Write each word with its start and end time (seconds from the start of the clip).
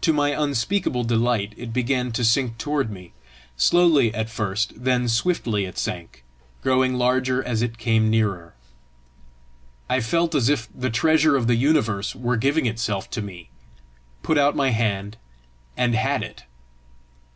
To 0.00 0.12
my 0.12 0.30
unspeakable 0.30 1.04
delight, 1.04 1.54
it 1.56 1.72
began 1.72 2.10
to 2.14 2.24
sink 2.24 2.58
toward 2.58 2.90
me. 2.90 3.12
Slowly 3.56 4.12
at 4.12 4.28
first, 4.28 4.72
then 4.82 5.06
swiftly 5.08 5.64
it 5.64 5.78
sank, 5.78 6.24
growing 6.60 6.94
larger 6.94 7.40
as 7.40 7.62
it 7.62 7.78
came 7.78 8.10
nearer. 8.10 8.54
I 9.88 10.00
felt 10.00 10.34
as 10.34 10.48
if 10.48 10.68
the 10.74 10.90
treasure 10.90 11.36
of 11.36 11.46
the 11.46 11.54
universe 11.54 12.16
were 12.16 12.36
giving 12.36 12.66
itself 12.66 13.08
to 13.10 13.22
me 13.22 13.48
put 14.24 14.38
out 14.38 14.56
my 14.56 14.70
hand, 14.70 15.18
and 15.76 15.94
had 15.94 16.24
it. 16.24 16.46